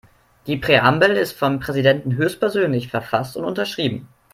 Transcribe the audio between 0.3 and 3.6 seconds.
Die Präambel ist vom Präsidenten höchstpersönlich verfasst und